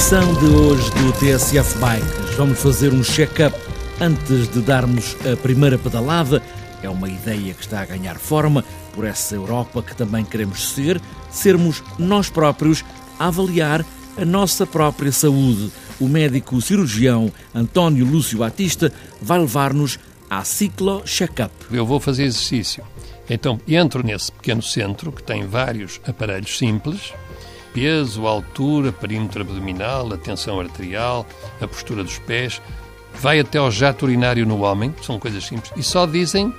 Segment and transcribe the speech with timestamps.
[0.00, 3.54] Edição de hoje do TSF Bikes, vamos fazer um check-up
[4.00, 6.42] antes de darmos a primeira pedalada.
[6.82, 8.64] É uma ideia que está a ganhar forma
[8.94, 10.98] por essa Europa que também queremos ser,
[11.30, 12.82] sermos nós próprios
[13.18, 13.84] a avaliar
[14.16, 15.70] a nossa própria saúde.
[16.00, 18.90] O médico cirurgião António Lúcio Batista
[19.20, 19.98] vai levar-nos
[20.30, 21.52] à Ciclo Check-up.
[21.70, 22.82] Eu vou fazer exercício.
[23.28, 27.12] Então entro nesse pequeno centro que tem vários aparelhos simples
[27.72, 31.26] peso, altura, perímetro abdominal, a tensão arterial,
[31.60, 32.60] a postura dos pés,
[33.14, 36.52] vai até ao jato urinário no homem, são coisas simples, e só dizem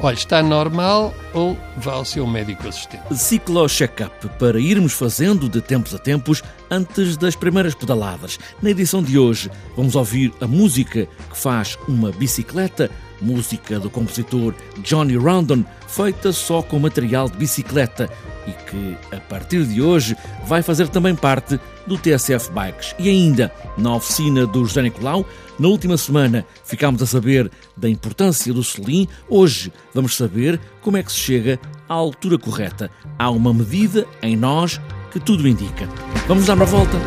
[0.00, 3.02] olha, está normal ou vá ao seu médico assistente.
[3.16, 8.38] Ciclo Check-up para irmos fazendo de tempos a tempos antes das primeiras pedaladas.
[8.62, 14.54] Na edição de hoje vamos ouvir a música que faz uma bicicleta, música do compositor
[14.78, 18.08] Johnny Rondon, feita só com material de bicicleta
[18.46, 20.16] e que, a partir de hoje,
[20.46, 22.94] vai fazer também parte do TSF Bikes.
[22.98, 25.26] E ainda, na oficina do José Nicolau,
[25.58, 31.02] na última semana ficámos a saber da importância do selim, hoje vamos saber como é
[31.02, 31.58] que se chega
[31.88, 32.90] à altura correta.
[33.18, 34.80] Há uma medida em nós
[35.10, 35.88] que tudo indica.
[36.26, 36.98] Vamos dar uma volta?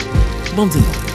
[0.56, 1.11] Vamos embora.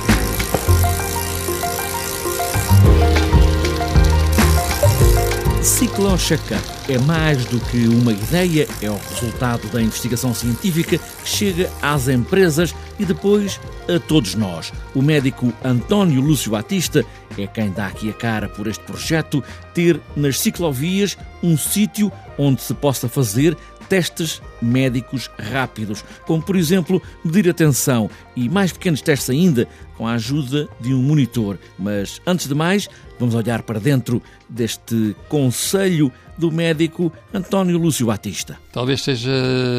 [5.96, 11.26] Ciclo Checkup é mais do que uma ideia, é o resultado da investigação científica que
[11.26, 13.58] chega às empresas e depois
[13.88, 14.70] a todos nós.
[14.94, 17.02] O médico António Lúcio Batista
[17.38, 19.42] é quem dá aqui a cara por este projeto
[19.72, 23.56] ter nas ciclovias um sítio onde se possa fazer
[23.88, 30.06] testes médicos rápidos, como por exemplo medir a tensão e mais pequenos testes ainda com
[30.06, 31.58] a ajuda de um monitor.
[31.78, 32.88] Mas antes de mais,
[33.18, 38.58] vamos olhar para dentro deste conselho do médico António Lúcio Batista.
[38.72, 39.30] Talvez seja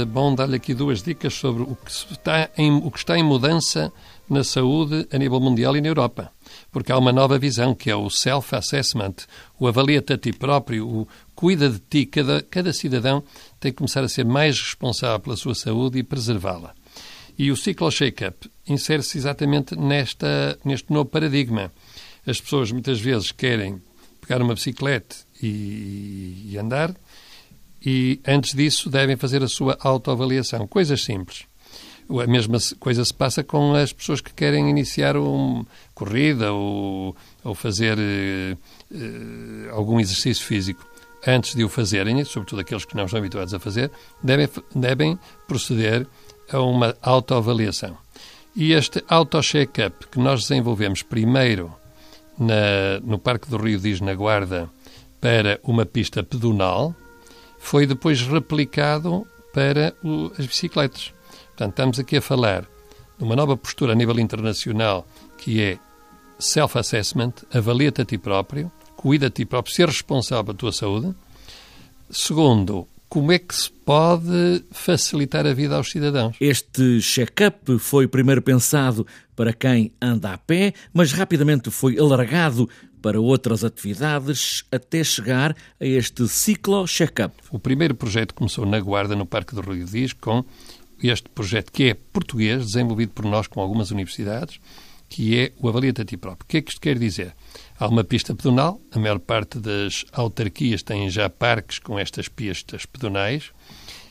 [0.07, 3.93] bom dar-lhe aqui duas dicas sobre o que, está em, o que está em mudança
[4.29, 6.31] na saúde a nível mundial e na Europa.
[6.77, 9.15] Porque há uma nova visão que é o self-assessment,
[9.59, 12.05] o avalia-te a ti próprio, o cuida de ti.
[12.05, 13.23] Cada, cada cidadão
[13.59, 16.75] tem que começar a ser mais responsável pela sua saúde e preservá-la.
[17.35, 21.71] E o Ciclo Shake-Up insere-se exatamente nesta, neste novo paradigma.
[22.27, 23.81] As pessoas muitas vezes querem
[24.21, 26.93] pegar uma bicicleta e, e andar,
[27.83, 30.67] e antes disso devem fazer a sua autoavaliação.
[30.67, 31.45] Coisas simples.
[32.09, 35.65] A mesma coisa se passa com as pessoas que querem iniciar uma
[35.97, 40.85] corrida ou, ou fazer uh, algum exercício físico.
[41.25, 43.89] Antes de o fazerem, sobretudo aqueles que não estão habituados a fazer,
[44.21, 46.07] devem, devem proceder
[46.51, 47.97] a uma autoavaliação.
[48.55, 51.73] E este auto-check-up que nós desenvolvemos primeiro
[52.37, 54.69] na, no Parque do Rio Diz, na Guarda,
[55.19, 56.95] para uma pista pedonal,
[57.57, 61.11] foi depois replicado para o, as bicicletas.
[61.47, 62.61] Portanto, estamos aqui a falar
[63.17, 65.79] de uma nova postura a nível internacional que é
[66.39, 71.13] self-assessment, avalia-te a ti próprio, cuida de ti próprio, ser responsável pela tua saúde.
[72.09, 76.35] Segundo, como é que se pode facilitar a vida aos cidadãos?
[76.41, 82.69] Este check-up foi primeiro pensado para quem anda a pé, mas rapidamente foi alargado
[83.01, 87.33] para outras atividades até chegar a este ciclo check-up.
[87.51, 90.43] O primeiro projeto começou na Guarda, no Parque do Rio Diz, com
[91.01, 94.59] este projeto que é português, desenvolvido por nós com algumas universidades,
[95.09, 96.45] que é o Avalia-te a ti próprio.
[96.45, 97.33] O que é que isto quer dizer?
[97.79, 102.85] Há uma pista pedonal, a maior parte das autarquias têm já parques com estas pistas
[102.85, 103.51] pedonais,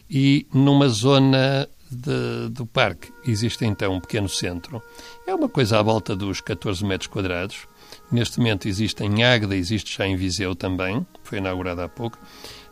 [0.08, 4.82] e numa zona de, do parque existe então um pequeno centro.
[5.26, 7.66] É uma coisa à volta dos 14 metros quadrados.
[8.10, 12.18] Neste momento existe em Águeda, existe já em Viseu também, foi inaugurado há pouco,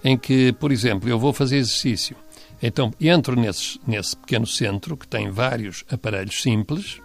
[0.02, 2.16] em que, por exemplo, eu vou fazer exercício
[2.66, 6.98] então, entro nesse, nesse pequeno centro que tem vários aparelhos simples,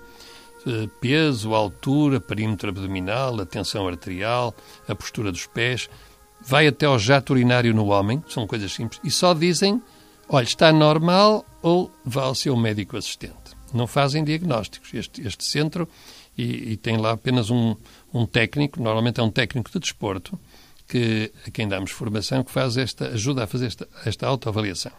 [0.99, 4.53] peso, altura, perímetro abdominal, a tensão arterial,
[4.87, 5.89] a postura dos pés,
[6.41, 9.81] vai até ao jato urinário no homem, são coisas simples, e só dizem,
[10.27, 13.35] olha, está normal ou vá ao seu médico assistente.
[13.73, 14.93] Não fazem diagnósticos.
[14.93, 15.87] Este, este centro,
[16.37, 17.75] e, e, tem lá apenas um,
[18.13, 20.39] um técnico, normalmente é um técnico de desporto,
[20.87, 24.91] que, a quem damos formação, que faz esta, ajuda a fazer esta, esta autoavaliação.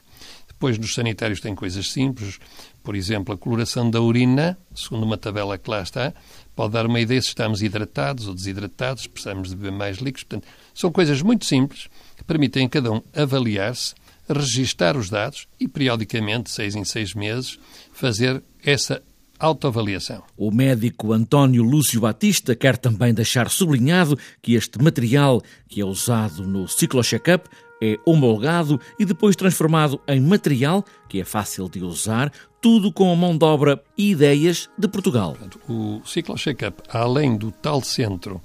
[0.47, 2.39] Depois, nos sanitários, tem coisas simples,
[2.83, 6.13] por exemplo, a coloração da urina, segundo uma tabela que lá está,
[6.55, 10.25] pode dar uma ideia se estamos hidratados ou desidratados, precisamos de beber mais líquidos.
[10.25, 13.95] Portanto, são coisas muito simples que permitem a cada um avaliar-se,
[14.29, 17.59] registar os dados e, periodicamente, seis em seis meses,
[17.93, 19.03] fazer essa
[19.39, 20.23] autoavaliação.
[20.37, 26.47] O médico António Lúcio Batista quer também deixar sublinhado que este material que é usado
[26.47, 27.49] no Ciclo Checkup
[27.81, 33.17] é homologado e depois transformado em material que é fácil de usar, tudo com a
[33.17, 35.37] mão de obra e ideias de Portugal.
[35.69, 38.41] O Ciclo Checkup, além do tal centro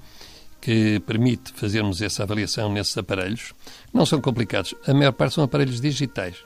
[0.60, 3.52] que permite fazermos essa avaliação nesses aparelhos,
[3.92, 4.74] não são complicados.
[4.86, 6.36] A maior parte são aparelhos digitais.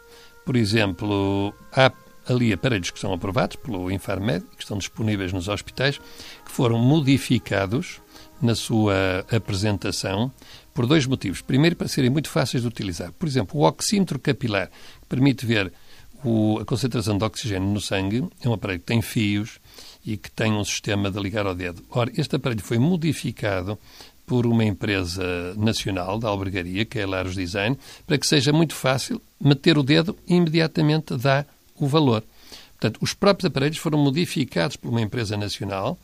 [0.45, 1.91] Por exemplo, há
[2.29, 8.01] ali aparelhos que são aprovados pelo Infarmed, que estão disponíveis nos hospitais, que foram modificados
[8.41, 10.33] na sua apresentação
[10.73, 11.43] por dois motivos.
[11.43, 13.13] Primeiro, para serem muito fáceis de utilizar.
[13.13, 15.73] Por exemplo, o oxímetro capilar, que permite ver
[16.25, 19.59] o, a concentração de oxigênio no sangue, é um aparelho que tem fios
[20.05, 21.83] e que tem um sistema de ligar ao dedo.
[21.91, 23.79] Ora, este aparelho foi modificado
[24.27, 27.77] por uma empresa nacional da albergaria, que é a Laros Design,
[28.07, 31.45] para que seja muito fácil meter o dedo e imediatamente dá
[31.85, 32.23] o valor.
[32.79, 35.99] Portanto, os próprios aparelhos foram modificados por uma empresa nacional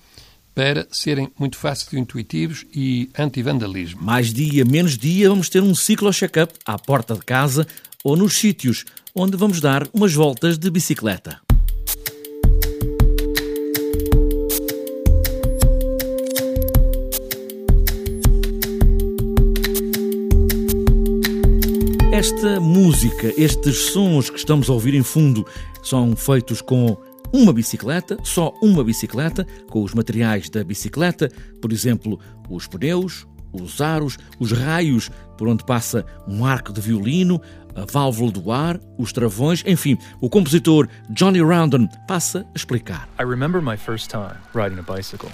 [0.55, 4.03] para serem muito fáceis e intuitivos e anti-vandalismo.
[4.03, 7.67] Mais dia, menos dia, vamos ter um ciclo check-up à porta de casa
[8.03, 8.85] ou nos sítios
[9.15, 11.46] onde vamos dar umas voltas de bicicleta.
[22.17, 25.47] Esta música, estes sons que estamos a ouvir em fundo,
[25.83, 26.97] são feitos com
[27.31, 31.31] uma bicicleta, só uma bicicleta, com os materiais da bicicleta,
[31.61, 32.19] por exemplo,
[32.49, 37.39] os pneus, os aros, os raios por onde passa um arco de violino,
[37.75, 43.07] a válvula do ar, os travões, enfim, o compositor Johnny Roundon passa a explicar.
[43.21, 45.29] I remember my first time riding a bicycle.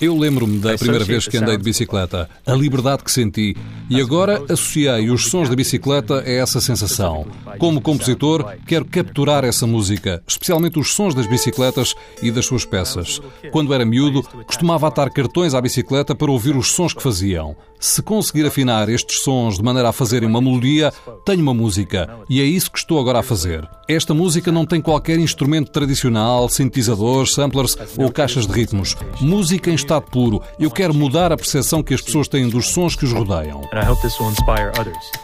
[0.00, 3.56] Eu lembro-me da primeira vez que andei de bicicleta, a liberdade que senti,
[3.90, 7.26] e agora associei os sons da bicicleta a essa sensação.
[7.58, 13.20] Como compositor, quero capturar essa música, especialmente os sons das bicicletas e das suas peças.
[13.50, 17.56] Quando era miúdo, costumava atar cartões à bicicleta para ouvir os sons que faziam.
[17.80, 20.92] Se conseguir afinar estes sons de maneira a fazerem uma melodia,
[21.24, 23.68] tenho uma música, e é isso que estou agora a fazer.
[23.88, 29.70] Esta música não tem qualquer instrumento tradicional, sintetizadores, samplers ou caixas de ritmo ritmos, música
[29.70, 30.42] em estado puro.
[30.58, 33.62] Eu quero mudar a percepção que as pessoas têm dos sons que os rodeiam.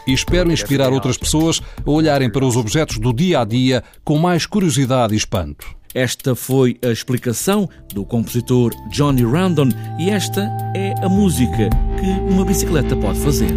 [0.07, 4.17] E espero inspirar outras pessoas a olharem para os objetos do dia a dia com
[4.17, 5.65] mais curiosidade e espanto.
[5.95, 10.41] Esta foi a explicação do compositor Johnny Randon e esta
[10.75, 13.55] é a música que uma bicicleta pode fazer.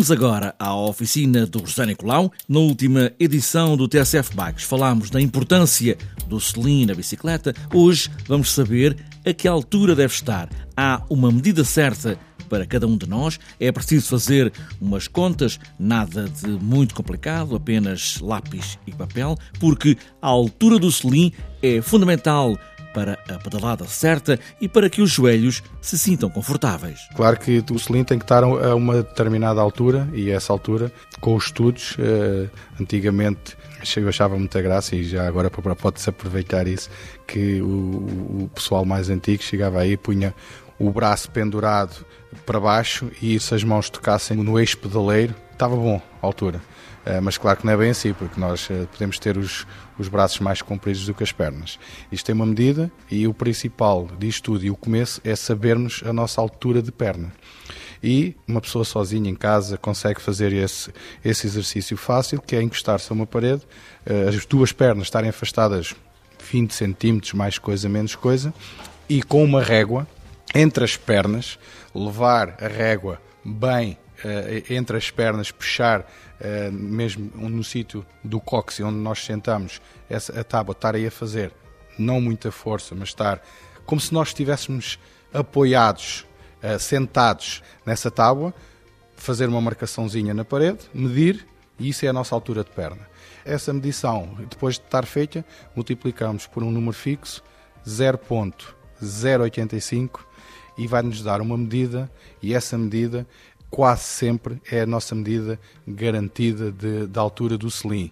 [0.00, 2.32] Vamos agora à oficina do José Nicolau.
[2.48, 7.54] Na última edição do TSF Bikes falámos da importância do selim na bicicleta.
[7.70, 10.48] Hoje vamos saber a que altura deve estar.
[10.74, 13.38] Há uma medida certa para cada um de nós.
[13.60, 20.28] É preciso fazer umas contas, nada de muito complicado, apenas lápis e papel, porque a
[20.28, 21.30] altura do selim
[21.62, 22.58] é fundamental
[22.92, 27.00] para a pedalada certa e para que os joelhos se sintam confortáveis.
[27.14, 31.34] Claro que o selim tem que estar a uma determinada altura e essa altura, com
[31.34, 32.48] os estudos, eh,
[32.80, 33.56] antigamente
[33.96, 36.90] eu achava muita graça e já agora pode-se aproveitar isso,
[37.26, 40.34] que o, o pessoal mais antigo chegava aí e punha
[40.78, 42.04] o braço pendurado
[42.44, 46.60] para baixo e se as mãos tocassem no eixo pedaleiro, estava bom a altura.
[47.04, 49.66] Eh, mas claro que não é bem assim, porque nós eh, podemos ter os,
[49.98, 51.78] os braços mais compridos do que as pernas.
[52.12, 56.12] Isto tem uma medida e o principal disto tudo e o começo é sabermos a
[56.12, 57.32] nossa altura de perna.
[58.02, 60.90] E uma pessoa sozinha em casa consegue fazer esse,
[61.24, 63.62] esse exercício fácil, que é encostar-se a uma parede,
[64.04, 65.94] eh, as duas pernas estarem afastadas
[66.50, 68.52] 20 centímetros, mais coisa, menos coisa,
[69.08, 70.06] e com uma régua
[70.54, 71.58] entre as pernas,
[71.94, 73.96] levar a régua bem
[74.68, 76.04] entre as pernas, puxar uh,
[76.72, 81.52] mesmo no sítio do cóccix onde nós sentamos, essa, a tábua estar aí a fazer
[81.98, 83.42] não muita força, mas estar
[83.84, 85.00] como se nós estivéssemos
[85.32, 86.24] apoiados,
[86.62, 88.54] uh, sentados nessa tábua,
[89.16, 91.44] fazer uma marcaçãozinha na parede, medir
[91.78, 93.08] E isso é a nossa altura de perna.
[93.44, 97.42] Essa medição, depois de estar feita, multiplicamos por um número fixo
[97.86, 100.20] 0.085
[100.76, 102.08] e vai-nos dar uma medida,
[102.42, 103.26] e essa medida
[103.70, 108.10] quase sempre é a nossa medida garantida de, de altura do selim.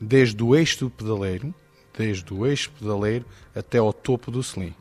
[0.00, 1.54] Desde o eixo do pedaleiro,
[1.96, 4.74] desde o eixo pedaleiro até ao topo do selim.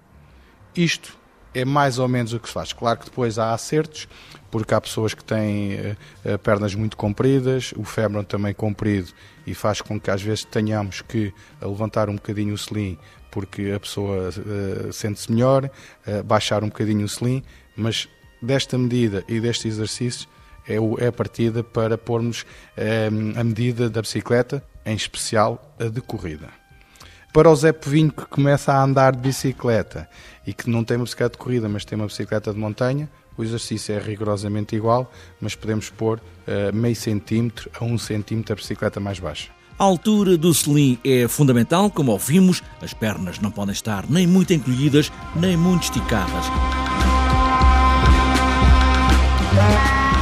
[0.75, 1.17] Isto
[1.53, 2.71] é mais ou menos o que se faz.
[2.71, 4.07] Claro que depois há acertos,
[4.51, 9.11] porque há pessoas que têm uh, pernas muito compridas, o fémur também comprido,
[9.45, 12.97] e faz com que às vezes tenhamos que levantar um bocadinho o selim,
[13.31, 17.43] porque a pessoa uh, sente-se melhor, uh, baixar um bocadinho o selim,
[17.75, 18.07] mas
[18.41, 20.27] desta medida e deste exercício
[20.67, 22.45] é, o, é a partida para pormos
[23.35, 26.49] a medida da bicicleta, em especial a de corrida.
[27.33, 30.09] Para o Zé Povinho que começa a andar de bicicleta
[30.45, 33.43] e que não tem uma bicicleta de corrida, mas tem uma bicicleta de montanha, o
[33.43, 38.99] exercício é rigorosamente igual, mas podemos pôr uh, meio centímetro a um centímetro a bicicleta
[38.99, 39.51] mais baixa.
[39.77, 44.51] A altura do selim é fundamental, como ouvimos, as pernas não podem estar nem muito
[44.51, 46.47] encolhidas, nem muito esticadas.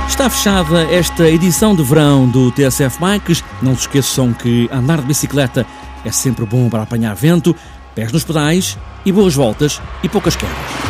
[0.07, 3.43] Está fechada esta edição de verão do TSF Bikes.
[3.61, 5.65] Não se esqueçam que andar de bicicleta
[6.05, 7.55] é sempre bom para apanhar vento,
[7.93, 10.84] pés nos pedais e boas voltas e poucas quedas.